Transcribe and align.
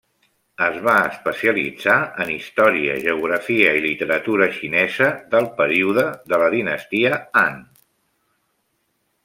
Es 0.67 0.77
va 0.85 0.93
especialitzar 1.09 1.97
en 2.23 2.31
història, 2.35 2.95
geografia 3.03 3.75
i 3.81 3.83
literatura 3.85 4.49
xinesa 4.57 5.11
del 5.35 5.51
període 5.61 6.07
de 6.33 6.41
la 6.45 6.49
Dinastia 6.57 7.21
Han. 7.45 7.61